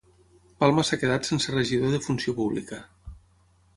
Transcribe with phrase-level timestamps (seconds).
[0.61, 2.81] Palma s'ha quedat sense regidor de Funció Pública